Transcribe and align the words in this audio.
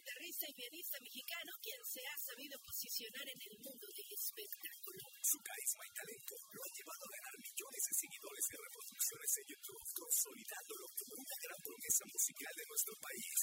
guitarrista 0.00 0.48
y 0.48 0.54
pianista 0.56 0.96
mexicano 1.04 1.52
quien 1.60 1.80
se 1.84 2.00
ha 2.00 2.16
sabido 2.24 2.56
posicionar 2.64 3.26
en 3.28 3.36
el 3.36 3.54
mundo 3.60 3.84
del 3.84 4.08
espectáculo. 4.16 5.04
Su 5.20 5.38
carisma 5.44 5.84
y 5.84 5.92
talento 5.92 6.34
lo 6.40 6.60
han 6.64 6.72
llevado 6.72 7.02
a 7.04 7.14
ganar 7.20 7.36
millones 7.36 7.82
de 7.84 7.94
seguidores 8.00 8.44
y 8.48 8.56
reproducciones 8.64 9.30
en 9.36 9.44
YouTube, 9.52 9.84
consolidándolo 9.92 10.84
como 10.96 11.12
una 11.20 11.36
gran 11.44 11.60
promesa 11.60 12.04
musical 12.08 12.52
de 12.56 12.64
nuestro 12.64 12.94
país. 12.96 13.36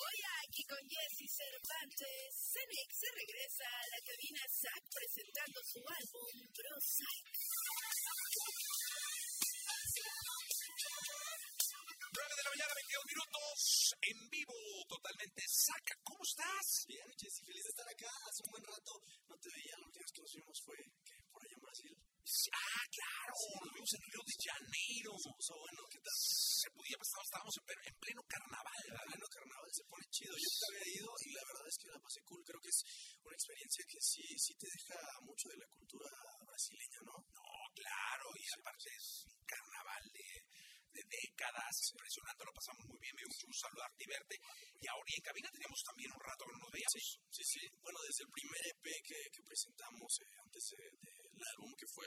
Hoy 0.00 0.18
aquí 0.48 0.62
con 0.64 0.80
Jesse 0.88 1.28
Cervantes, 1.28 2.32
Cenix 2.40 2.88
se 2.88 3.10
regresa 3.12 3.68
a 3.68 3.86
la 3.92 4.00
cabina 4.00 4.42
SAC 4.48 4.82
presentando 4.96 5.60
su 5.60 5.80
álbum 5.84 6.32
Prozac. 6.56 7.33
22 13.54 13.60
minutos, 13.60 13.94
en 14.02 14.18
vivo, 14.30 14.54
totalmente. 14.88 15.42
Saca, 15.46 15.94
¿cómo 16.02 16.22
estás? 16.26 16.66
Bien, 16.88 17.06
Jessy, 17.14 17.42
feliz 17.46 17.62
de 17.62 17.70
estar 17.70 17.86
acá. 17.86 18.10
Hace 18.26 18.42
un 18.46 18.50
buen 18.50 18.64
rato 18.66 18.92
no 19.28 19.36
te 19.38 19.48
veía. 19.48 19.74
La 19.78 19.86
última 19.86 20.02
vez 20.02 20.12
que 20.14 20.22
nos 20.22 20.34
vimos 20.34 20.58
fue 20.64 20.76
¿qué? 21.06 21.14
por 21.30 21.40
allá 21.42 21.54
en 21.54 21.62
Brasil. 21.62 21.94
Ah, 22.50 22.84
claro, 22.90 23.34
nos 23.62 23.72
vimos 23.74 23.92
en 23.94 24.02
Río 24.10 24.22
de 24.24 24.36
Janeiro. 24.42 25.12
So, 25.38 25.54
bueno, 25.54 25.80
¿qué 25.86 26.00
tal? 26.02 26.18
Se 26.18 26.68
podía, 26.74 26.96
pues, 26.98 27.10
estábamos 27.14 27.54
en, 27.54 27.78
en 27.84 27.96
pleno 28.02 28.22
carnaval. 28.26 28.82
El 28.90 29.06
pleno 29.06 29.28
carnaval 29.30 29.70
se 29.70 29.84
pone 29.86 30.04
chido. 30.10 30.34
Yo 30.34 30.48
nunca 30.50 30.66
había 30.74 30.86
ido 30.98 31.10
y 31.14 31.28
la 31.30 31.44
verdad 31.46 31.66
es 31.70 31.76
que 31.78 31.88
la 31.94 32.00
pasé 32.02 32.20
cool. 32.26 32.42
Creo 32.42 32.60
que 32.64 32.72
es 32.74 32.80
una 33.22 33.36
experiencia 33.38 33.82
que 33.86 34.00
sí, 34.02 34.24
sí 34.34 34.52
te 34.58 34.66
deja 34.66 34.98
mucho 35.22 35.46
de 35.46 35.58
la 35.62 35.68
cultura 35.70 36.10
brasileña, 36.42 37.00
¿no? 37.06 37.14
No, 37.22 37.48
claro, 37.70 38.26
y 38.34 38.44
aparte 38.58 38.88
es 38.98 39.06
un 39.30 39.44
carnaval 39.46 40.02
de, 40.94 41.02
décadas, 41.10 41.74
impresionante, 41.90 42.44
lo 42.44 42.54
pasamos 42.54 42.86
muy 42.86 42.98
bien, 43.02 43.14
me 43.14 43.22
dio 43.22 43.30
mucho 43.34 43.46
gusto 43.46 43.66
saludarte 43.66 44.04
y 44.04 44.08
verte. 44.08 44.36
Y 44.80 44.86
ahora 44.86 45.08
y 45.10 45.14
en 45.18 45.24
cabina 45.24 45.50
teníamos 45.50 45.80
también 45.82 46.10
un 46.14 46.22
rato 46.22 46.44
que 46.46 46.52
no 46.54 46.60
nos 46.62 46.70
veíamos. 46.70 46.94
Sí, 47.30 47.44
sí. 47.44 47.62
Bueno, 47.82 47.98
desde 48.06 48.22
el 48.24 48.30
primer 48.30 48.62
EP 48.70 48.86
que, 49.02 49.18
que 49.32 49.42
presentamos 49.42 50.10
eh, 50.22 50.30
antes 50.38 50.64
de, 50.70 50.82
del 51.34 51.46
álbum, 51.56 51.74
que 51.74 51.86
fue 51.86 52.06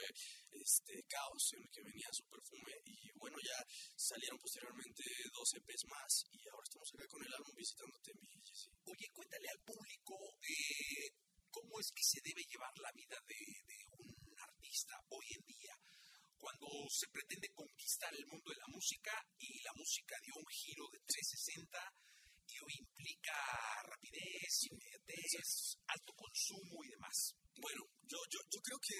este 0.56 0.94
Caos, 1.04 1.44
en 1.52 1.62
el 1.62 1.70
que 1.70 1.82
venía 1.82 2.08
su 2.12 2.24
perfume, 2.28 2.72
y 2.84 3.10
bueno, 3.16 3.36
ya 3.44 3.58
salieron 3.96 4.38
posteriormente 4.38 5.04
dos 5.32 5.48
EPs 5.54 5.84
más, 5.86 6.12
y 6.32 6.48
ahora 6.48 6.64
estamos 6.64 6.88
acá 6.94 7.06
con 7.08 7.22
el 7.24 7.32
álbum 7.34 7.54
visitándote, 7.54 8.12
mi 8.14 8.28
Jessy. 8.44 8.70
Oye, 8.84 9.06
cuéntale 9.12 9.48
al 9.48 9.60
público 9.60 10.14
eh, 10.42 11.12
cómo 11.50 11.80
es 11.80 11.92
que 11.92 12.02
se 12.02 12.20
debe 12.24 12.42
llevar 12.44 12.72
la 12.78 12.92
vida 12.92 13.18
de, 13.26 13.40
de 13.66 13.78
un 14.00 14.38
artista 14.40 14.94
hoy 15.10 15.26
en 15.36 15.44
día 15.46 15.74
cuando 16.38 16.66
se 16.88 17.06
pretende 17.08 17.48
conquistar 17.52 18.14
el 18.14 18.26
mundo 18.26 18.50
de 18.50 18.62
la 18.62 18.70
música 18.70 19.12
y 19.38 19.60
la 19.62 19.72
música 19.74 20.14
dio 20.22 20.34
un 20.38 20.48
giro 20.48 20.84
de 20.92 20.98
360 21.04 21.78
y 22.48 22.54
hoy 22.64 22.74
implica 22.80 23.36
rapidez, 23.84 24.52
inmediatez, 24.70 25.76
alto 25.86 26.12
consumo 26.14 26.80
y 26.84 26.88
demás. 26.88 27.34
Bueno, 27.60 27.82
yo, 28.06 28.18
yo, 28.30 28.40
yo 28.48 28.60
creo 28.62 28.80
que 28.80 28.98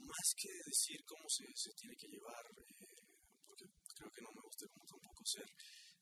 más 0.00 0.28
que 0.38 0.48
decir 0.64 0.98
cómo 1.04 1.28
se, 1.28 1.44
se 1.54 1.70
tiene 1.74 1.94
que 1.96 2.08
llevar, 2.08 2.44
eh, 2.56 2.96
porque 3.46 3.66
creo 3.94 4.10
que 4.10 4.22
no 4.22 4.32
me 4.32 4.42
gusta 4.46 4.64
como 4.72 4.86
tampoco 4.86 5.20
ser 5.26 5.46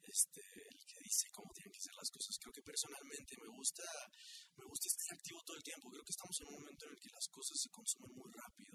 este, 0.03 0.41
el 0.41 0.81
que 0.87 0.99
dice 1.03 1.27
cómo 1.33 1.51
tienen 1.55 1.73
que 1.73 1.81
ser 1.81 1.95
las 1.97 2.11
cosas. 2.11 2.37
Creo 2.39 2.53
que 2.53 2.63
personalmente 2.63 3.33
me 3.41 3.51
gusta, 3.57 3.87
me 4.57 4.65
gusta 4.65 4.87
estar 4.87 5.17
activo 5.17 5.41
todo 5.43 5.57
el 5.57 5.67
tiempo. 5.67 5.91
Creo 5.91 6.05
que 6.05 6.15
estamos 6.15 6.37
en 6.41 6.47
un 6.47 6.57
momento 6.63 6.83
en 6.87 6.93
el 6.93 7.01
que 7.01 7.11
las 7.11 7.29
cosas 7.29 7.57
se 7.59 7.71
consumen 7.71 8.13
muy 8.15 8.31
rápido 8.31 8.72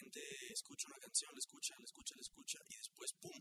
gente 0.00 0.20
escucha 0.52 0.88
una 0.88 1.00
canción, 1.00 1.30
la 1.32 1.38
escucha, 1.44 1.74
la 1.76 1.84
escucha, 1.84 2.14
la 2.16 2.24
escucha 2.24 2.58
y 2.68 2.74
después, 2.76 3.10
¡pum! 3.20 3.40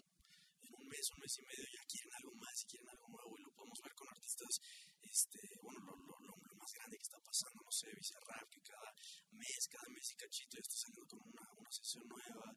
En 0.59 0.71
un 0.75 0.85
mes, 0.91 1.05
un 1.15 1.19
mes 1.23 1.33
y 1.39 1.43
medio 1.47 1.65
ya 1.71 1.83
quieren 1.87 2.11
algo 2.19 2.35
más 2.35 2.55
y 2.61 2.65
quieren 2.67 2.89
algo 2.89 3.07
nuevo 3.07 3.31
y 3.39 3.41
lo 3.47 3.51
podemos 3.55 3.79
ver 3.79 3.93
con 3.95 4.07
artistas, 4.11 4.53
este, 4.99 5.39
bueno, 5.63 5.79
lo, 5.87 5.95
lo, 5.95 6.15
lo, 6.19 6.33
lo 6.35 6.55
más 6.59 6.71
grande 6.75 6.97
que 6.99 7.07
está 7.07 7.19
pasando, 7.23 7.63
no 7.63 7.71
sé, 7.71 7.87
Bizarrap, 7.95 8.47
que 8.51 8.61
cada 8.61 8.91
mes, 9.31 9.61
cada 9.71 9.87
mes 9.87 10.05
y 10.11 10.15
cachito 10.19 10.59
ya 10.59 10.65
está 10.67 10.75
saliendo 10.75 11.07
con 11.07 11.19
una, 11.23 11.45
una 11.55 11.71
sesión 11.71 12.03
nueva, 12.11 12.47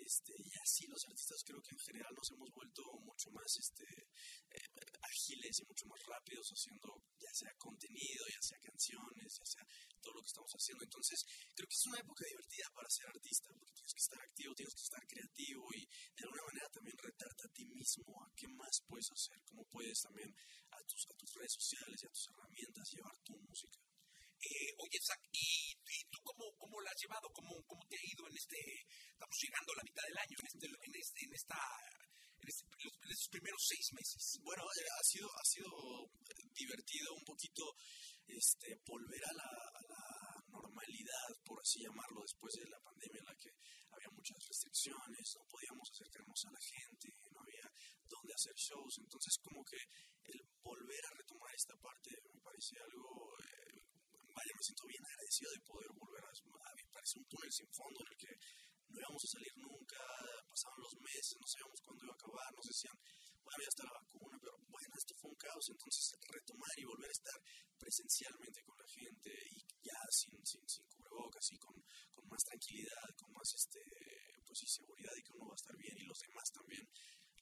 este, 0.00 0.32
y 0.40 0.50
así 0.56 0.86
los 0.88 1.04
artistas 1.04 1.44
creo 1.44 1.60
que 1.60 1.76
en 1.76 1.82
general 1.84 2.12
nos 2.16 2.30
hemos 2.32 2.50
vuelto 2.56 2.82
mucho 3.04 3.28
más 3.36 3.50
este, 3.60 3.84
eh, 3.84 4.68
ágiles 5.04 5.60
y 5.60 5.64
mucho 5.68 5.84
más 5.86 6.00
rápidos 6.08 6.48
haciendo 6.48 6.88
ya 7.20 7.32
sea 7.34 7.52
contenido, 7.60 8.24
ya 8.32 8.40
sea 8.40 8.58
canciones, 8.64 9.28
ya 9.36 9.44
sea 9.44 9.64
todo 10.00 10.14
lo 10.14 10.22
que 10.22 10.32
estamos 10.32 10.52
haciendo. 10.56 10.84
Entonces 10.84 11.18
creo 11.60 11.68
que 11.68 11.76
es 11.76 11.92
una 11.92 12.00
época 12.00 12.24
divertida 12.24 12.66
para 12.72 12.88
ser 12.88 13.06
artista 13.12 13.46
porque 13.52 13.76
tienes 13.76 13.92
que 13.92 14.04
estar 14.08 14.20
activo, 14.24 14.50
tienes 14.56 14.74
que 14.80 14.86
estar 14.88 15.02
creativo 15.04 15.62
y 15.76 15.80
de 15.84 16.22
alguna 16.24 16.44
manera 16.48 16.68
también 16.72 16.96
retarte 16.96 17.42
a 17.44 17.52
ti 17.52 17.64
mismo 17.68 18.12
a 18.16 18.26
qué 18.32 18.48
más 18.48 18.74
puedes 18.88 19.08
hacer, 19.12 19.36
cómo 19.44 19.62
puedes 19.68 20.00
también 20.00 20.32
a 20.72 20.78
tus, 20.88 21.04
a 21.04 21.14
tus 21.20 21.30
redes 21.36 21.52
sociales 21.52 22.00
y 22.00 22.06
a 22.08 22.14
tus 22.16 22.26
herramientas 22.32 22.84
llevar 22.96 23.16
tu 23.20 23.36
música. 23.44 23.76
Eh, 24.40 24.72
oye, 24.72 24.98
Zach, 25.04 25.20
¿y, 25.36 25.76
y 25.76 25.96
tú 26.08 26.16
cómo, 26.24 26.48
cómo 26.56 26.80
la 26.80 26.88
has 26.88 26.96
llevado? 26.96 27.28
¿Cómo, 27.28 27.52
¿Cómo 27.68 27.84
te 27.84 27.96
ha 28.00 28.08
ido 28.08 28.24
en 28.24 28.32
este, 28.40 28.56
estamos 29.12 29.36
llegando 29.36 29.68
a 29.68 29.76
la 29.76 29.84
mitad 29.84 30.04
del 30.08 30.16
año, 30.16 30.36
en, 30.40 30.46
este, 30.48 30.64
en, 30.64 30.94
este, 30.96 31.20
en 31.28 31.32
esta, 31.36 31.60
en, 32.40 32.48
este, 32.48 32.64
en 32.72 33.10
estos 33.12 33.28
primeros 33.28 33.60
seis 33.68 33.86
meses? 33.92 34.22
Bueno, 34.40 34.64
eh, 34.64 34.88
ha 34.96 35.04
sido, 35.04 35.28
ha 35.28 35.44
sido 35.44 35.68
divertido 36.56 37.12
un 37.20 37.24
poquito 37.28 37.68
este, 38.24 38.80
volver 38.88 39.22
a 39.28 39.32
la, 39.44 39.44
a 39.44 39.82
la 39.92 40.19
normalidad, 40.80 41.28
por 41.44 41.60
así 41.60 41.84
llamarlo, 41.84 42.24
después 42.24 42.52
de 42.56 42.64
la 42.64 42.80
pandemia 42.80 43.20
en 43.20 43.28
la 43.28 43.36
que 43.36 43.50
había 43.92 44.10
muchas 44.16 44.38
restricciones, 44.40 45.24
no 45.36 45.44
podíamos 45.44 45.86
acercarnos 45.92 46.40
a 46.48 46.50
la 46.56 46.62
gente, 46.64 47.06
no 47.20 47.40
había 47.40 47.66
dónde 48.08 48.32
hacer 48.32 48.56
shows, 48.56 48.94
entonces 49.04 49.32
como 49.44 49.60
que 49.64 49.80
el 50.24 50.40
volver 50.64 51.02
a 51.04 51.16
retomar 51.20 51.52
esta 51.52 51.76
parte 51.76 52.10
me 52.32 52.40
parece 52.40 52.74
algo, 52.80 53.08
eh, 53.44 53.76
me 54.40 54.64
siento 54.64 54.84
bien 54.88 55.04
agradecido 55.04 55.50
de 55.52 55.60
poder 55.68 55.90
volver 56.00 56.24
a, 56.24 56.32
a 56.32 56.70
me 56.72 56.86
parece 56.88 57.14
un 57.20 57.26
túnel 57.28 57.52
sin 57.52 57.70
fondo 57.76 57.98
en 58.00 58.08
el 58.08 58.16
que 58.16 58.32
no 58.90 58.96
íbamos 58.98 59.22
a 59.22 59.32
salir 59.36 59.52
nunca, 59.60 60.00
pasaban 60.48 60.80
los 60.80 60.94
meses, 60.96 61.34
no 61.38 61.46
sabíamos 61.46 61.78
cuándo 61.84 62.00
iba 62.08 62.14
a 62.14 62.18
acabar, 62.18 62.48
nos 62.56 62.66
decían, 62.66 62.96
ya 63.58 63.70
está 63.70 63.82
la 63.84 63.98
vacuna, 63.98 64.36
pero 64.38 64.54
bueno, 64.68 64.92
esto 64.94 65.14
fue 65.18 65.30
un 65.30 65.40
caos, 65.40 65.66
entonces 65.70 66.04
retomar 66.30 66.74
y 66.76 66.84
volver 66.84 67.10
a 67.10 67.18
estar 67.18 67.38
presencialmente 67.78 68.60
con 68.62 68.76
la 68.78 68.88
gente 68.88 69.30
y 69.50 69.58
ya 69.82 70.00
sin, 70.10 70.38
sin, 70.46 70.62
sin 70.68 70.84
cubrebocas 70.86 71.46
y 71.50 71.56
con, 71.58 71.74
con 72.12 72.24
más 72.28 72.42
tranquilidad, 72.44 73.08
con 73.16 73.32
más 73.32 73.48
este, 73.56 73.80
pues, 74.46 74.58
y 74.62 74.68
seguridad 74.68 75.14
y 75.16 75.22
que 75.22 75.34
uno 75.34 75.50
va 75.50 75.56
a 75.56 75.62
estar 75.62 75.76
bien 75.76 75.96
y 75.98 76.04
los 76.06 76.20
demás 76.20 76.46
también, 76.52 76.84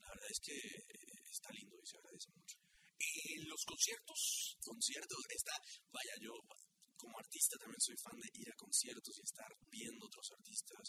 la 0.00 0.08
verdad 0.08 0.30
es 0.30 0.40
que 0.40 0.56
eh, 0.56 1.18
está 1.28 1.48
lindo 1.52 1.76
y 1.76 1.86
se 1.86 1.96
agradece 1.98 2.30
mucho. 2.32 2.56
¿Y 2.98 3.46
los 3.46 3.62
conciertos? 3.64 4.56
Conciertos, 4.60 5.18
está, 5.30 5.54
vaya, 5.92 6.14
yo 6.20 6.32
como 6.98 7.14
artista 7.18 7.56
también 7.56 7.80
soy 7.80 7.96
fan 7.96 8.18
de 8.18 8.28
ir 8.34 8.48
a 8.50 8.58
conciertos 8.58 9.14
y 9.16 9.22
estar 9.22 9.50
viendo 9.70 10.04
otros 10.04 10.26
artistas. 10.34 10.84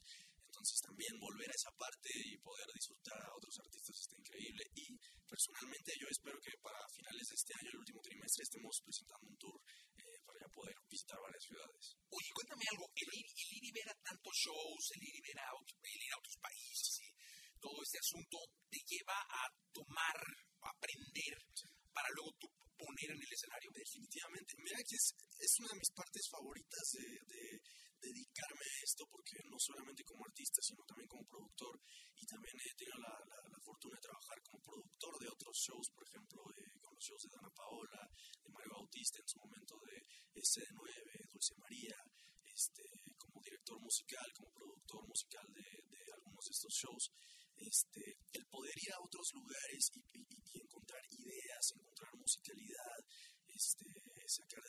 Entonces 0.59 0.83
también 0.83 1.15
volver 1.15 1.47
a 1.47 1.55
esa 1.55 1.71
parte 1.79 2.11
y 2.19 2.35
poder 2.43 2.67
disfrutar 2.75 3.15
a 3.15 3.31
otros 3.31 3.55
artistas 3.63 3.95
está 3.95 4.15
increíble. 4.19 4.63
Y 4.75 4.91
personalmente 5.23 5.95
yo 5.95 6.07
espero 6.11 6.35
que 6.43 6.51
para 6.59 6.83
finales 6.91 7.23
de 7.31 7.35
este 7.39 7.55
año, 7.55 7.69
el 7.71 7.79
último 7.79 8.01
trimestre, 8.03 8.43
estemos 8.43 8.75
presentando 8.83 9.23
un 9.23 9.37
tour 9.39 9.55
eh, 9.55 10.19
para 10.27 10.35
ya 10.43 10.51
poder 10.51 10.75
visitar 10.83 11.15
varias 11.15 11.43
ciudades. 11.47 11.83
Oye, 12.11 12.29
cuéntame 12.35 12.65
algo, 12.75 12.91
el 12.91 13.07
ir, 13.07 13.27
el 13.31 13.49
ir 13.55 13.63
y 13.63 13.71
ver 13.71 13.87
a 13.87 13.95
tantos 14.03 14.35
shows, 14.35 14.83
el 14.99 15.01
ir 15.07 15.15
y 15.15 15.23
ver 15.31 15.39
a, 15.39 15.47
el 15.47 16.01
ir 16.03 16.11
a 16.11 16.19
otros 16.19 16.37
países 16.43 16.91
y 16.99 17.07
todo 17.55 17.79
este 17.79 17.99
asunto 18.03 18.35
te 18.67 18.79
lleva 18.83 19.15
a 19.15 19.47
tomar, 19.71 20.19
a 20.59 20.69
aprender 20.75 21.39
para 21.95 22.11
luego 22.19 22.35
tú 22.35 22.51
poner 22.75 23.15
en 23.15 23.21
el 23.23 23.31
escenario. 23.31 23.71
Definitivamente. 23.75 24.55
Mira 24.59 24.79
que 24.83 24.95
es, 24.95 25.07
es 25.39 25.51
una 25.59 25.71
de 25.71 25.79
mis 25.79 25.91
partes 25.91 26.23
favoritas 26.31 26.85
de, 26.99 27.07
de, 27.31 27.43
dedicarme 27.99 28.65
a 28.65 28.83
esto, 28.83 29.03
porque 29.11 29.37
no 29.45 29.57
solamente 29.59 30.03
como 30.03 30.25
artista, 30.25 30.59
sino 30.61 30.83
también 30.87 31.07
como 31.07 31.27
productor. 31.27 31.75
Y 32.15 32.25
también 32.25 32.55
he 32.59 32.73
tenido 32.75 32.97
la, 32.99 33.13
la, 33.27 33.39
la 33.51 33.59
fortuna 33.59 33.95
de 33.95 34.07
trabajar 34.07 34.37
como 34.43 34.63
productor 34.63 35.13
de 35.19 35.27
otros 35.27 35.55
shows, 35.55 35.87
por 35.91 36.03
ejemplo, 36.07 36.39
eh, 36.55 36.79
con 36.79 36.95
los 36.95 37.03
shows 37.03 37.21
de 37.23 37.31
Dana 37.35 37.51
Paola, 37.51 38.01
de 38.43 38.49
Mario 38.51 38.71
Bautista 38.79 39.19
en 39.19 39.27
su 39.27 39.37
momento, 39.39 39.75
de 39.83 39.95
SD9, 40.39 41.29
Dulce 41.31 41.55
María, 41.59 41.97
este, 42.47 42.83
como 43.15 43.41
director 43.43 43.77
musical, 43.79 44.27
como 44.35 44.49
productor 44.51 45.01
musical 45.07 45.45
de, 45.53 45.67
de 45.87 46.01
algunos 46.15 46.43
de 46.43 46.51
estos 46.51 46.73
shows. 46.73 47.05
Este, 47.59 48.15
el 48.31 48.45
poder 48.47 48.71
ir 48.71 48.93
a 48.95 49.03
otros 49.03 49.27
lugares 49.35 49.91
y, 49.91 49.99
y, 50.15 50.23
y 50.23 50.61
encontrar 50.63 51.03
ideas, 51.11 51.63
encontrar 51.75 52.15
musicalidad, 52.15 52.99
este, 53.51 53.83
sacar 54.29 54.63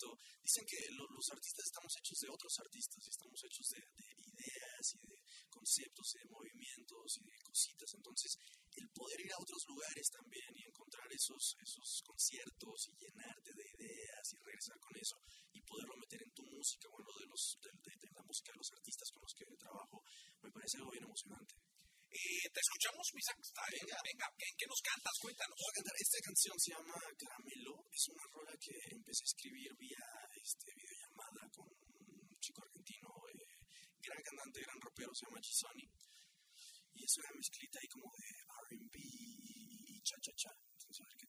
poquito. 0.00 0.16
Dicen 0.40 0.64
que 0.66 0.78
lo, 0.96 1.04
los 1.12 1.28
artistas 1.30 1.64
estamos 1.66 1.92
hechos 2.00 2.18
de 2.20 2.28
otros 2.28 2.54
artistas, 2.58 3.00
y 3.04 3.10
estamos 3.10 3.38
hechos 3.44 3.66
de, 3.70 3.80
de, 3.80 4.08
ideas 4.30 4.84
y 4.94 4.98
de 5.06 5.16
conceptos 5.48 6.06
y 6.14 6.18
de 6.18 6.28
movimientos 6.30 7.08
y 7.20 7.24
de 7.24 7.36
cositas. 7.44 7.90
Entonces, 7.94 8.30
el 8.72 8.88
poder 8.90 9.20
ir 9.20 9.32
a 9.32 9.42
otros 9.42 9.62
lugares 9.68 10.06
también 10.10 10.50
y 10.56 10.62
encontrar 10.64 11.06
esos, 11.12 11.54
esos 11.60 12.02
conciertos 12.06 12.88
y 12.88 12.92
llenarte 12.96 13.50
de 13.52 13.64
ideas 13.78 14.24
y 14.32 14.36
regresar 14.40 14.78
con 14.80 14.96
eso 14.96 15.16
y 15.52 15.60
poderlo 15.62 15.94
meter 16.00 16.22
en 16.22 16.32
tu 16.32 16.44
música, 16.48 16.88
bueno, 16.88 17.10
de, 17.20 17.26
los, 17.26 17.58
de, 17.60 17.70
de, 17.70 17.92
de 18.00 18.10
la 18.14 18.22
música 18.24 18.52
de 18.52 18.58
los 18.58 18.70
artistas 18.72 19.08
con 19.12 19.22
los 19.22 19.34
que 19.34 19.44
trabajo, 19.60 20.02
me 20.40 20.50
parece 20.50 20.78
algo 20.78 20.90
bien 20.90 21.04
emocionante. 21.04 21.54
Eh, 22.10 22.50
te 22.50 22.58
escuchamos, 22.58 23.06
Misa. 23.14 23.30
Venga, 23.38 23.94
venga, 24.02 24.26
¿en 24.34 24.54
qué 24.58 24.66
nos 24.66 24.82
cantas? 24.82 25.14
Cuéntanos. 25.22 25.54
Voy 25.54 25.70
a 25.70 25.76
cantar. 25.78 25.94
Esta 25.94 26.18
canción 26.26 26.56
se 26.58 26.70
llama 26.74 26.98
Caramelo. 27.14 27.86
Es 27.86 28.04
una 28.10 28.26
que 28.58 28.74
empecé 28.90 29.22
a 29.22 29.30
escribir 29.30 29.70
vía 29.78 30.06
este, 30.34 30.66
videollamada 30.74 31.42
con 31.54 31.68
un 31.68 32.38
chico 32.40 32.62
argentino, 32.62 33.08
eh, 33.34 33.60
gran 34.00 34.22
cantante, 34.22 34.60
gran 34.60 34.80
rapero, 34.80 35.14
se 35.14 35.26
llama 35.26 35.40
Chisoni. 35.40 35.86
Y 36.94 37.04
es 37.04 37.16
una 37.18 37.30
mezclita 37.36 37.78
ahí 37.80 37.88
como 37.88 38.10
de 38.16 38.30
RB 38.74 38.96
y 38.96 40.00
cha-cha-cha. 40.02 40.50
Entonces, 40.50 41.00
a 41.00 41.08
ver 41.08 41.16
qué 41.16 41.26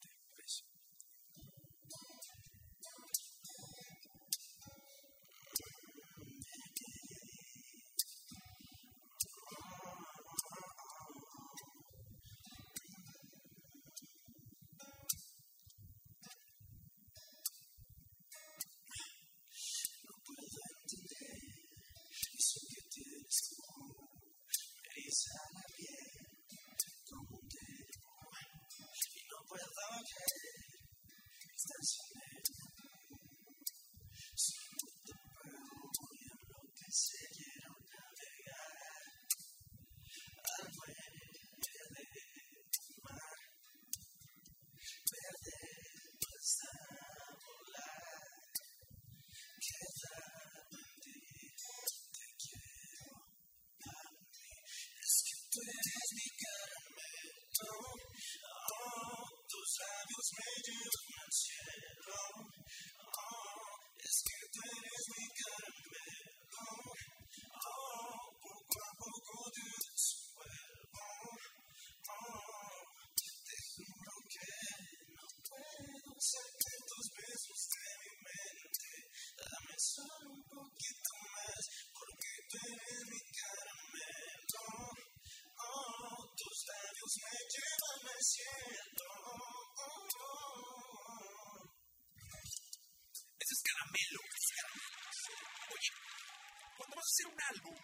álbum, 97.52 97.80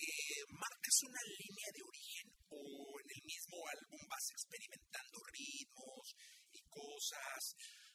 eh, 0.00 0.42
¿marcas 0.54 0.96
una 1.04 1.22
línea 1.26 1.68
de 1.74 1.82
origen 1.82 2.28
o 2.50 2.60
en 3.02 3.08
el 3.10 3.22
mismo 3.26 3.56
álbum 3.66 4.00
vas 4.06 4.26
experimentando 4.30 5.18
ritmos 5.34 6.06
y 6.54 6.60
cosas? 6.70 7.42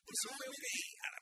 Pues 0.05 0.17
yo 0.21 0.29
veo 0.37 0.53
que, 0.53 0.75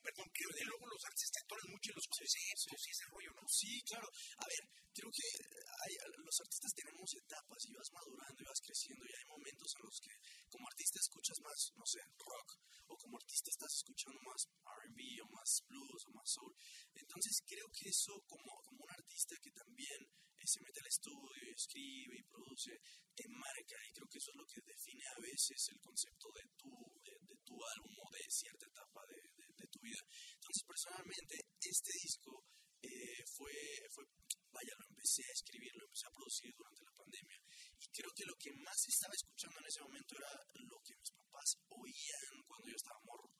perdón, 0.04 0.28
que 0.36 0.44
luego 0.68 0.86
los 0.92 1.04
artistas 1.08 1.40
actúan 1.40 1.72
mucho 1.72 1.88
en 1.88 1.98
los 2.04 2.10
conceptos 2.12 2.82
y 2.84 2.90
ese 2.92 3.06
rollo, 3.08 3.32
¿no? 3.32 3.44
Sí, 3.48 3.72
claro. 3.88 4.08
A 4.12 4.46
ver, 4.52 4.64
creo 4.92 5.08
que 5.08 5.28
hay, 5.64 5.94
los 6.20 6.38
artistas 6.44 6.72
tenemos 6.76 7.08
etapas 7.16 7.62
y 7.64 7.72
vas 7.80 7.92
madurando 7.96 8.38
y 8.44 8.50
vas 8.52 8.60
creciendo 8.60 9.04
y 9.08 9.14
hay 9.16 9.26
momentos 9.32 9.70
en 9.72 9.84
los 9.88 9.98
que 10.04 10.14
como 10.52 10.68
artista 10.68 11.00
escuchas 11.24 11.40
más, 11.40 11.72
no 11.80 11.86
sé, 11.88 12.00
rock 12.20 12.50
o 12.92 12.98
como 13.00 13.16
artista 13.16 13.48
estás 13.48 13.72
escuchando 13.80 14.20
más 14.28 14.44
R&B 14.44 15.00
o 15.24 15.28
más 15.32 15.64
blues 15.72 16.04
o 16.04 16.12
más 16.12 16.28
soul. 16.28 16.52
Entonces 16.92 17.40
creo 17.48 17.64
que 17.72 17.88
eso 17.88 18.12
como, 18.28 18.52
como 18.68 18.84
un 18.84 18.92
artista 18.92 19.40
que 19.40 19.56
también 19.56 20.04
eh, 20.04 20.44
se 20.44 20.60
mete 20.60 20.84
al 20.84 20.92
estudio 20.92 21.40
y 21.48 21.56
escribe 21.56 22.16
y 22.20 22.28
produce, 22.28 22.76
te 23.16 23.24
marca 23.32 23.80
y 23.88 23.92
creo 23.96 24.08
que 24.12 24.20
eso 24.20 24.36
es 24.36 24.38
lo 24.44 24.48
que 24.52 24.60
define 24.68 25.06
a 25.16 25.22
veces 25.24 25.60
el 25.72 25.80
concepto 25.80 26.28
de 26.36 26.44
tu, 26.60 26.72
de, 27.00 27.16
de 27.24 27.36
tu 27.40 27.56
álbum 27.56 27.96
o 28.04 28.08
de 28.12 28.24
cierta 28.28 28.68
etapa 28.68 29.00
de, 29.08 29.20
de, 29.24 29.46
de 29.48 29.68
tu 29.72 29.80
vida. 29.80 30.04
Entonces 30.04 30.64
personalmente 30.68 31.40
este 31.40 31.92
disco 32.04 32.44
eh, 32.84 33.24
fue, 33.32 33.56
fue, 33.96 34.04
vaya, 34.52 34.76
lo 34.76 34.86
empecé 34.92 35.24
a 35.24 35.32
escribir, 35.32 35.72
lo 35.72 35.88
empecé 35.88 36.04
a 36.04 36.16
producir 36.20 36.52
durante 36.52 36.84
la 36.84 36.92
pandemia 36.92 37.40
y 37.80 37.88
creo 37.96 38.12
que 38.12 38.28
lo 38.28 38.36
que 38.36 38.52
más 38.60 38.80
estaba 38.88 39.16
escuchando 39.16 39.56
en 39.60 39.68
ese 39.72 39.82
momento 39.88 40.12
era 40.20 40.32
lo 40.68 40.78
que 40.84 40.96
mis 41.00 41.12
papás 41.16 41.50
oían 41.72 42.34
cuando 42.44 42.68
yo 42.68 42.76
estaba 42.76 43.08
morro. 43.08 43.32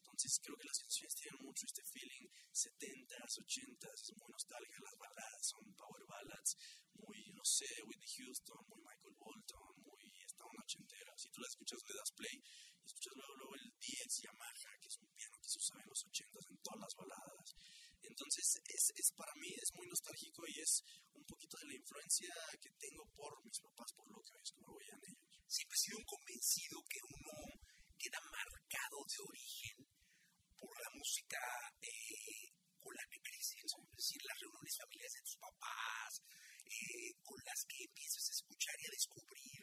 Entonces 0.00 0.40
creo 0.40 0.56
que 0.56 0.68
las 0.68 0.80
canciones 0.80 1.14
tienen 1.16 1.45
mucho 1.56 1.72
este 1.72 1.88
feeling 1.88 2.28
70s, 2.52 3.32
80s, 3.40 3.96
es 3.96 4.12
muy 4.12 4.28
nostálgica, 4.28 4.76
las 4.76 4.98
baladas 5.00 5.40
son 5.40 5.64
power 5.72 6.04
ballads, 6.04 6.52
muy, 7.00 7.16
no 7.32 7.40
sé, 7.48 7.64
Whitney 7.80 8.12
Houston, 8.12 8.60
muy 8.68 8.80
Michael 8.84 9.16
Bolton, 9.16 9.72
muy 9.80 10.04
esta 10.20 10.44
onda 10.44 10.60
ochentera. 10.60 11.12
Si 11.16 11.32
tú 11.32 11.40
la 11.40 11.48
escuchas, 11.48 11.80
le 11.80 11.96
das 11.96 12.12
play 12.12 12.36
y 12.36 12.84
escuchas 12.84 13.14
luego, 13.16 13.34
luego 13.40 13.54
el 13.56 13.72
10 13.72 14.20
Yamaha, 14.20 14.72
que 14.76 14.88
es 14.92 14.96
un 15.00 15.08
piano 15.16 15.36
que 15.40 15.48
se 15.48 15.58
usaba 15.64 15.80
en 15.80 15.88
los 15.88 16.02
80s 16.04 16.44
en 16.44 16.58
todas 16.60 16.80
las 16.84 16.94
baladas. 17.00 17.46
Entonces, 18.04 18.46
es, 18.68 18.84
es 19.00 19.08
para 19.16 19.32
mí 19.40 19.48
es 19.56 19.70
muy 19.80 19.86
nostálgico 19.88 20.44
y 20.44 20.60
es 20.60 20.72
un 21.16 21.24
poquito 21.24 21.56
de 21.56 21.72
la 21.72 21.76
influencia 21.80 22.32
que 22.60 22.70
tengo 22.76 23.04
por 23.16 23.32
mis 23.40 23.60
papás, 23.64 23.96
por 23.96 24.12
lo 24.12 24.20
que 24.20 24.36
ves 24.36 24.52
como 24.52 24.76
veían 24.76 25.00
ellos. 25.08 25.24
Siempre 25.48 25.72
he 25.72 25.84
sido 25.88 25.96
un 26.04 26.04
convencido 26.04 26.76
que 26.84 27.00
uno 27.00 27.32
queda 27.96 28.20
marcado 28.28 29.00
de 29.08 29.18
origen 29.24 29.76
por 30.56 30.74
la 30.80 30.90
música 30.96 31.40
eh, 31.80 32.50
con 32.80 32.92
la 32.94 33.04
que 33.10 33.20
creces, 33.20 33.70
¿no? 33.76 33.84
es 33.86 33.96
decir, 33.96 34.20
las 34.24 34.38
reuniones 34.40 34.74
familiares 34.80 35.14
de 35.14 35.26
tus 35.26 35.38
papás, 35.38 36.12
eh, 36.66 37.10
con 37.22 37.38
las 37.44 37.60
que 37.68 37.78
empiezas 37.84 38.26
a 38.92 38.96
escuchar 38.98 39.26
y 39.36 39.56
a 39.56 39.60
descubrir 39.60 39.62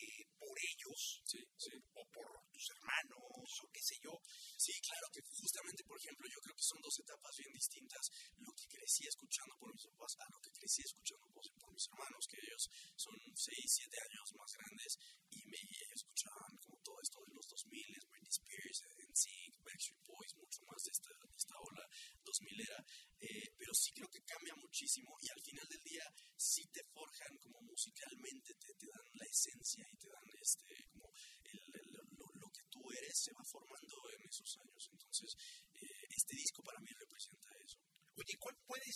eh, 0.00 0.24
por 0.38 0.56
ellos, 0.56 1.00
Sí, 1.26 1.40
sí. 1.58 1.74
o 1.94 2.02
por 2.08 2.26
tus 2.52 2.66
hermanos, 2.72 3.50
o 3.60 3.66
qué 3.72 3.82
sé 3.82 3.96
yo. 4.02 4.12
Sí, 4.56 4.72
claro 4.80 5.06
que 5.12 5.20
justamente, 5.22 5.84
por 5.84 5.96
ejemplo, 6.00 6.24
yo 6.28 6.40
creo 6.40 6.56
que 6.56 6.62
son 6.64 6.80
dos 6.80 6.96
etapas 7.00 7.32
bien 7.36 7.52
distintas. 7.52 8.04
Lo 8.40 8.52
que 8.56 8.66
crecí 8.68 9.04
escuchando 9.06 9.52
por 9.60 9.72
mis 9.72 9.84
papás 9.92 10.12
a 10.20 10.26
lo 10.32 10.38
que 10.40 10.50
crecí 10.56 10.82
escuchando 10.82 11.26
por, 11.32 11.44
por 11.60 11.70
mis 11.72 11.86
hermanos, 11.88 12.24
que 12.28 12.38
ellos 12.40 12.62
son 12.96 13.16
6, 13.36 13.64
7 13.80 13.96
años 14.00 14.26
más 14.36 14.50
grandes 14.56 14.92
y 15.30 15.40
me 15.46 15.60
ellos 15.60 16.00
escuchaban 16.00 16.52
como 16.64 16.76
todo 16.80 16.96
esto 17.02 17.18
de 17.24 17.32
los 17.36 17.46
2000, 17.48 18.08
Britney 18.10 18.32
Spears, 18.32 18.78
NSYNC, 19.08 19.52
Backstreet 19.64 20.02
Boys, 20.04 20.32
mucho 20.36 20.60
más 20.68 20.80
de 20.84 20.90
esta, 20.92 21.10
de 21.12 21.36
esta 21.36 21.56
ola 21.60 21.84
2000 22.24 22.60
era. 22.60 22.80
Eh, 23.20 23.46
pero 23.56 23.72
sí 23.74 23.92
creo 23.92 24.08
que 24.08 24.22
cambia 24.24 24.54
muchísimo 24.56 25.12
y 25.20 25.28
al 25.28 25.42
final 25.44 25.66
del 25.68 25.82
día 25.84 26.04
sí 26.36 26.64
te 26.72 26.82
forjan 26.92 27.36
como 27.38 27.60
musicalmente, 27.62 28.54
te, 28.54 28.68
te 28.74 28.86
dan 28.88 29.06
la 29.12 29.26
esencia 29.28 29.84
y 29.92 29.96
te 29.96 30.08
dan 30.08 30.28
este 30.40 30.74
como 30.90 31.06
el, 31.44 31.60
el- 31.74 31.92
lo, 32.16 32.26
lo 32.40 32.48
que 32.50 32.64
tú 32.70 32.80
eres 32.96 33.12
se 33.18 33.32
va 33.32 33.44
formando 33.44 33.94
en 34.16 34.20
esos 34.28 34.50
años. 34.64 34.88
Entonces, 34.92 35.30
eh, 35.74 36.04
este 36.16 36.34
disco 36.36 36.62
para 36.62 36.80
mí 36.80 36.90
representa 36.96 37.48
eso. 37.64 37.78
Oye, 38.16 38.36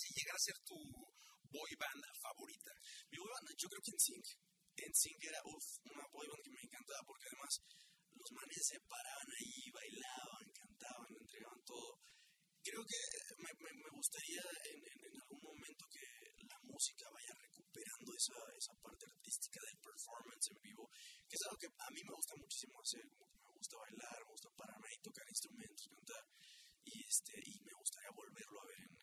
¿cuál 0.04 0.12
puede 0.12 0.20
llegar 0.20 0.36
a 0.36 0.38
ser 0.38 0.58
tu 0.64 0.76
boy 1.48 1.72
band 1.80 2.04
favorita? 2.20 2.72
Mi 3.10 3.18
boy 3.18 3.30
band, 3.32 3.48
yo 3.56 3.68
creo 3.68 3.82
que 3.82 3.92
NSYNC. 3.96 4.26
NSYNC 4.76 5.24
era 5.24 5.40
uf, 5.48 5.64
una 5.88 6.04
boy 6.12 6.26
band 6.28 6.44
que 6.44 6.52
me 6.52 6.60
encantaba 6.60 7.00
porque 7.08 7.26
además 7.32 7.52
los 8.12 8.30
manes 8.32 8.60
se 8.60 8.78
paraban 8.84 9.30
ahí, 9.32 9.70
bailaban, 9.72 10.44
cantaban, 10.52 11.08
entregaban 11.08 11.62
todo. 11.64 12.04
Creo 12.64 12.84
que 12.84 13.00
me, 13.40 13.50
me, 13.60 13.70
me 13.80 13.90
gustaría 13.96 14.44
en, 14.44 14.80
en, 14.84 14.98
en 15.08 15.14
algún 15.20 15.40
momento 15.40 15.84
que 15.88 16.04
la 16.48 16.58
música 16.64 17.04
vaya 17.12 17.32
recuperando 17.40 18.08
esa, 18.12 18.38
esa 18.56 18.74
parte 18.80 19.04
artística 19.08 19.60
del 19.64 19.78
performance 19.80 20.48
en 20.52 20.60
vivo, 20.60 20.88
que 21.28 21.36
es 21.36 21.42
algo 21.48 21.58
que 21.60 21.68
a 21.68 21.90
mí 21.92 22.00
me 22.04 22.14
gusta 22.16 22.34
muchísimo 22.36 22.80
hacer, 22.80 23.04
como 23.08 23.28
que 23.28 23.40
me 23.40 23.52
gusta 23.52 23.76
bailar, 23.76 24.16
me 24.24 24.32
gusta 24.32 24.48
pararme 24.56 24.88
ahí, 24.88 24.98
tocar 25.00 25.28
instrumentos, 25.28 25.88
cantar, 25.92 26.24
y, 26.84 27.04
este, 27.04 27.36
y 27.44 27.52
me 27.64 27.72
gustaría 27.76 28.12
volverlo 28.16 28.60
a 28.60 28.66
ver 28.68 28.80
en, 28.80 28.93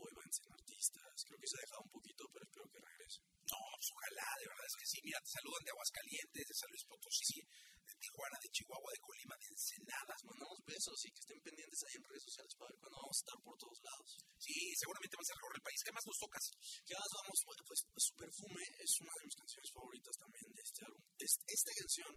en, 0.00 0.30
en 0.32 0.52
artistas. 0.52 1.14
Creo 1.26 1.38
que 1.40 1.48
se 1.50 1.56
ha 1.56 1.64
dejado 1.66 1.82
un 1.84 1.92
poquito, 1.92 2.22
pero 2.32 2.42
espero 2.48 2.66
que 2.72 2.80
regrese. 2.80 3.20
No, 3.52 3.58
pues 3.76 3.88
ojalá, 3.92 4.28
de 4.40 4.46
verdad 4.48 4.66
es 4.70 4.76
que 4.80 4.86
sí. 4.88 4.98
Mira, 5.04 5.18
te 5.20 5.30
saludan 5.36 5.62
de 5.66 5.72
Aguascalientes, 5.76 6.44
de 6.48 6.54
San 6.56 6.70
Luis 6.72 6.84
Potosí, 6.88 7.40
de 7.42 7.94
Tijuana, 8.00 8.36
de 8.40 8.48
Chihuahua, 8.54 8.90
de 8.92 9.02
Colima, 9.02 9.34
de 9.36 9.48
Ensenada. 9.52 10.12
Les 10.16 10.24
mandamos 10.32 10.58
besos 10.64 10.98
y 11.04 11.08
que 11.12 11.20
estén 11.20 11.40
pendientes 11.42 11.80
ahí 11.84 11.94
en 12.00 12.04
redes 12.08 12.24
sociales 12.24 12.52
para 12.56 12.70
ver 12.72 12.78
cuándo 12.80 12.96
vamos 13.02 13.16
a 13.18 13.22
estar 13.22 13.38
por 13.42 13.56
todos 13.60 13.78
lados. 13.82 14.10
Sí, 14.40 14.56
seguramente 14.78 15.18
vas 15.20 15.30
a 15.30 15.36
recorrer 15.36 15.58
el 15.60 15.66
país. 15.68 15.80
¿Qué 15.84 15.92
más 15.92 16.06
nos 16.08 16.18
tocas? 16.22 16.44
¿Qué 16.88 16.94
más 16.96 17.10
vamos? 17.12 17.38
Bueno, 17.44 17.62
pues, 17.68 17.78
Su 18.00 18.12
Perfume 18.16 18.62
es 18.80 18.92
una 19.02 19.12
de 19.12 19.24
mis 19.28 19.36
canciones 19.36 19.70
favoritas 19.76 20.14
también 20.16 20.46
de 20.48 20.62
este 20.62 20.80
álbum. 20.88 21.02
Es- 21.20 21.42
esta 21.46 21.72
canción 21.76 22.12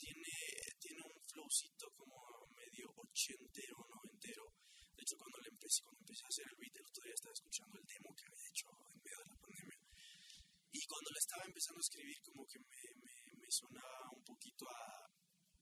tiene, 0.00 0.34
tiene 0.80 1.00
un 1.04 1.16
flowcito 1.30 1.86
como 1.94 2.16
medio 2.56 2.86
ochentero, 2.96 3.76
noventero. 3.86 4.44
De 4.96 5.00
hecho, 5.02 5.16
cuando, 5.18 5.38
le 5.42 5.50
empecé, 5.50 5.78
cuando 5.82 6.00
empecé 6.02 6.22
a 6.24 6.30
hacer 6.32 6.46
el 6.46 6.56
beat, 6.58 6.74
el 6.78 6.86
otro 6.86 7.02
día 7.02 7.14
estaba 7.14 7.34
escuchando 7.34 7.74
el 7.78 7.86
demo 7.86 8.08
que 8.14 8.24
había 8.26 8.46
hecho 8.50 8.66
en 8.92 8.98
medio 9.02 9.18
de 9.22 9.28
la 9.30 9.38
pandemia. 9.42 9.78
Y 10.72 10.80
cuando 10.88 11.08
le 11.12 11.20
estaba 11.20 11.44
empezando 11.62 11.78
a 11.78 11.86
escribir, 11.86 12.18
como 12.26 12.42
que 12.46 12.58
me, 12.58 12.82
me, 13.06 13.14
me 13.38 13.50
sonaba 13.50 14.10
un 14.10 14.24
poquito 14.24 14.66
a... 14.66 15.06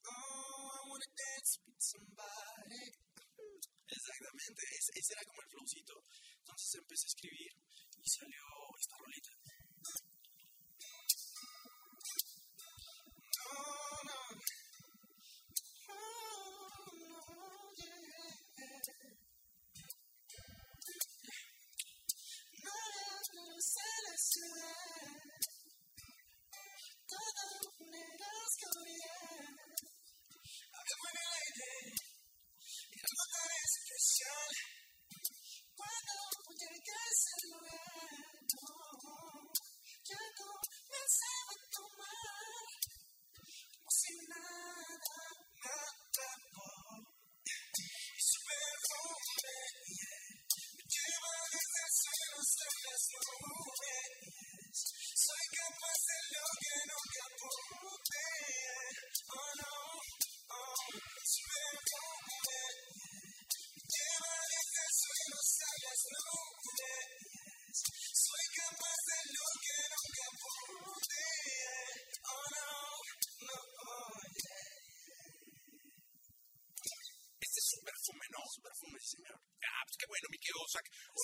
Oh, 0.09 0.73
I 0.73 0.89
wanna 0.89 1.05
dance 1.13 1.61
with 1.67 1.77
somebody. 1.77 2.89
Exactamente, 3.85 4.63
ese, 4.81 4.93
ese 4.97 5.13
era 5.13 5.25
como 5.29 5.43
el 5.43 5.49
flowcito. 5.53 5.93
Entonces 6.41 6.81
empecé 6.81 7.05
a 7.05 7.13
escribir 7.13 7.53
y 8.01 8.09
salió 8.09 8.41
esta 8.81 8.97
rolita. 8.97 9.30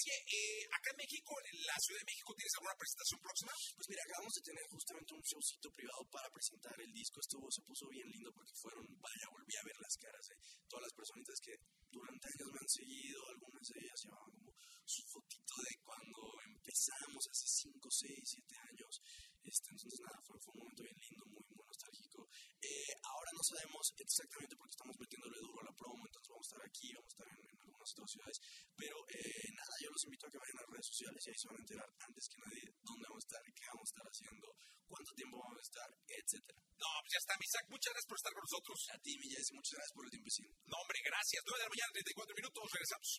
Oye, 0.07 0.23
eh, 0.23 0.63
acá 0.71 0.95
en 0.95 1.03
México, 1.03 1.35
en 1.35 1.59
la 1.67 1.75
Ciudad 1.83 1.99
de 1.99 2.11
México, 2.15 2.31
¿tienes 2.39 2.55
alguna 2.63 2.79
presentación 2.79 3.19
próxima? 3.27 3.51
Pues 3.75 3.87
mira, 3.91 4.03
acabamos 4.07 4.35
de 4.39 4.47
tener 4.47 4.65
justamente 4.71 5.11
un 5.19 5.23
showcito 5.27 5.67
privado 5.75 6.03
para 6.15 6.31
presentar 6.31 6.79
el 6.79 6.93
disco. 6.95 7.19
Estuvo, 7.19 7.51
se 7.51 7.67
puso 7.67 7.91
bien 7.91 8.07
lindo 8.07 8.31
porque 8.31 8.55
fueron, 8.55 8.87
vaya, 9.03 9.27
volví 9.35 9.51
a 9.59 9.67
ver 9.67 9.75
las 9.83 9.95
caras 9.99 10.23
de 10.31 10.37
todas 10.71 10.87
las 10.87 10.95
personitas 10.95 11.35
que 11.43 11.55
durante 11.91 12.23
años 12.23 12.49
me 12.55 12.61
han 12.63 12.71
seguido. 12.71 13.19
Algunas 13.35 13.67
de 13.67 13.77
ellas 13.83 13.99
llevaban 14.07 14.31
como 14.31 14.51
su 14.87 15.03
fotito 15.11 15.55
de 15.59 15.75
cuando 15.83 16.19
empezamos 16.55 17.23
hace 17.27 17.47
5, 17.67 17.91
6, 17.91 18.47
7 18.47 18.55
años. 18.63 18.93
Este, 19.43 19.75
entonces, 19.75 19.99
nada, 20.07 20.23
fue, 20.23 20.39
fue 20.39 20.55
un 20.55 20.61
momento 20.71 20.87
bien 20.87 20.99
lindo, 21.03 21.23
muy, 21.35 21.43
muy 21.51 21.67
nostálgico. 21.67 22.31
Eh, 22.63 22.95
ahora 23.11 23.31
no 23.35 23.43
sabemos 23.43 23.91
exactamente 23.99 24.55
porque 24.55 24.71
estamos 24.71 24.95
metiéndole 25.03 25.39
duro 25.43 25.59
a 25.63 25.67
la 25.67 25.75
promo, 25.75 26.03
entonces 26.07 26.31
vamos 26.31 26.47
a 26.47 26.51
estar 26.55 26.63
aquí, 26.63 26.95
vamos 26.95 27.11
a 27.11 27.15
estar 27.19 27.29
en, 27.35 27.43
en 27.43 27.56
algunas 27.87 27.93
otras 27.95 28.11
ciudades. 28.11 28.38
Pero 28.75 28.97
eh, 29.14 29.49
nada, 29.55 29.75
yo 29.81 29.88
los 29.90 30.05
invito 30.05 30.26
a 30.26 30.31
que 30.31 30.38
vayan 30.38 30.59
a 30.59 30.62
las 30.66 30.71
redes 30.71 30.88
sociales 30.90 31.21
y 31.23 31.31
ahí 31.31 31.38
se 31.38 31.49
van 31.49 31.57
a 31.57 31.62
enterar 31.62 31.88
antes 32.00 32.25
que 32.26 32.38
nadie 32.43 32.64
dónde 32.83 33.05
vamos 33.07 33.23
a 33.23 33.26
estar, 33.26 33.43
qué 33.47 33.66
vamos 33.66 33.87
a 33.87 33.90
estar 33.90 34.07
haciendo, 34.07 34.47
cuánto 34.87 35.11
tiempo 35.14 35.35
vamos 35.38 35.59
a 35.59 35.66
estar, 35.66 35.88
etcétera. 36.07 36.59
No, 36.76 36.90
pues 37.00 37.12
ya 37.14 37.21
está, 37.23 37.35
Zach. 37.37 37.66
Muchas 37.71 37.90
gracias 37.95 38.11
por 38.11 38.19
estar 38.19 38.33
con 38.35 38.45
nosotros. 38.45 38.76
A 38.93 38.97
ti, 38.99 39.12
mi 39.16 39.26
Jessy, 39.31 39.52
muchas 39.55 39.75
gracias 39.78 39.95
por 39.97 40.05
el 40.05 40.11
tiempo. 40.11 40.28
No, 40.66 40.76
hombre, 40.76 40.99
gracias. 41.00 41.40
9 41.47 41.57
de 41.57 41.64
la 41.64 41.73
mañana, 41.73 41.90
34 41.97 42.35
minutos. 42.37 42.62
Regresamos. 42.73 43.11